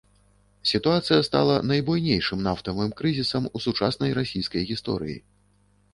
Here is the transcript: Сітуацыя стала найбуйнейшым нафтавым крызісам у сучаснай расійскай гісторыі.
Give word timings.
Сітуацыя 0.69 1.25
стала 1.27 1.57
найбуйнейшым 1.73 2.41
нафтавым 2.47 2.89
крызісам 3.03 3.43
у 3.57 3.65
сучаснай 3.67 4.11
расійскай 4.19 4.63
гісторыі. 4.71 5.17